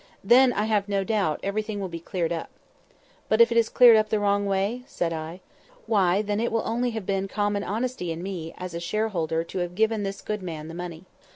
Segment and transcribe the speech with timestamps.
[0.23, 2.49] "Then, I have no doubt, everything will be cleared up."
[3.29, 5.41] "But if it is cleared up the wrong way?" said I.
[5.85, 9.59] "Why, then it will only have been common honesty in me, as a shareholder, to
[9.59, 11.05] have given this good man the money.